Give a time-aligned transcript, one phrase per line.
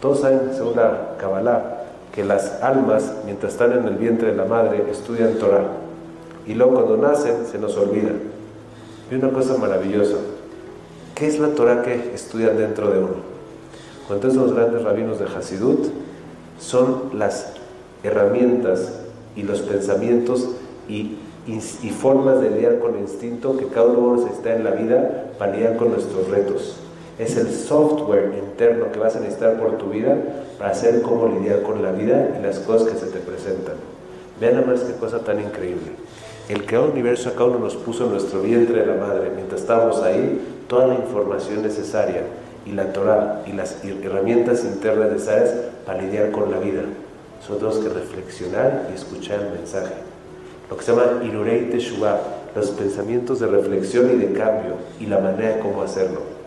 [0.00, 1.84] Todos saben, según la Kabbalah,
[2.14, 5.66] que las almas, mientras están en el vientre de la madre, estudian Torah.
[6.46, 8.10] Y luego cuando nacen, se nos olvida.
[9.10, 10.16] Y una cosa maravillosa.
[11.14, 13.30] ¿Qué es la Torah que estudian dentro de uno?
[14.08, 15.86] Cuando los grandes rabinos de Hasidut,
[16.58, 17.52] son las
[18.02, 19.00] herramientas
[19.36, 20.48] y los pensamientos
[20.88, 25.32] y, y, formas de lidiar con el instinto que cada uno está en la vida
[25.38, 26.76] para lidiar con nuestros retos.
[27.20, 30.16] Es el software interno que vas a necesitar por tu vida
[30.58, 33.74] para hacer cómo lidiar con la vida y las cosas que se te presentan.
[34.40, 35.92] Vean nada más qué cosa tan increíble.
[36.48, 39.60] El el universo a cada uno nos puso en nuestro vientre de la madre, mientras
[39.60, 42.22] estábamos ahí, toda la información necesaria
[42.64, 46.84] y la Torah y las herramientas internas necesarias para lidiar con la vida.
[47.46, 49.92] Solo tenemos que reflexionar y escuchar el mensaje.
[50.70, 52.18] Lo que se llama Irurei Teshuvah,
[52.56, 56.39] los pensamientos de reflexión y de cambio y la manera de cómo hacerlo.